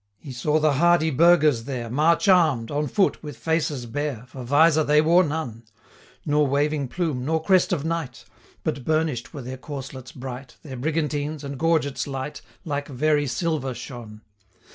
[0.21, 4.43] 35 He saw the hardy burghers there March arm'd, on foot, with faces bare, For
[4.43, 5.61] vizor they wore none,
[6.25, 8.25] Nor waving plume, nor crest of knight;
[8.63, 13.75] But burnish'd were their corslets bright, 40 Their brigantines, and gorgets light, Like very silver
[13.75, 14.21] shone.